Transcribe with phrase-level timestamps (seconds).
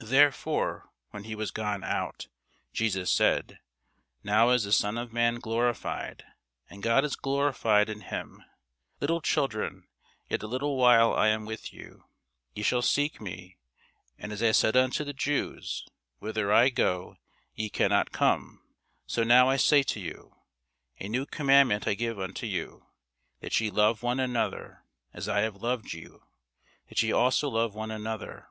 [0.00, 2.28] Therefore, when he was gone out,
[2.74, 3.60] Jesus said,
[4.22, 6.22] Now is the Son of man glorified,
[6.68, 8.44] and God is glorified in him.
[9.00, 9.88] Little children,
[10.28, 12.04] yet a little while I am with you.
[12.52, 13.56] Ye shall seek me:
[14.18, 15.86] and as I said unto the Jews,
[16.18, 17.16] Whither I go,
[17.54, 18.60] ye cannot come;
[19.06, 20.36] so now I say to you.
[21.00, 22.84] A new commandment I give unto you,
[23.40, 24.84] That ye love one another;
[25.14, 26.22] as I have loved you,
[26.90, 28.50] that ye also love one another.